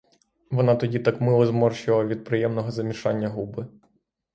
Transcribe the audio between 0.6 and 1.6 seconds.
тоді так мило